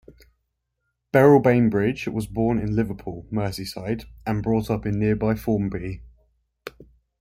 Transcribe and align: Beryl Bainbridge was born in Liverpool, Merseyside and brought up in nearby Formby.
Beryl 1.11 1.39
Bainbridge 1.39 2.07
was 2.07 2.25
born 2.25 2.57
in 2.57 2.75
Liverpool, 2.75 3.27
Merseyside 3.31 4.05
and 4.25 4.41
brought 4.41 4.71
up 4.71 4.87
in 4.87 4.97
nearby 4.97 5.35
Formby. 5.35 6.01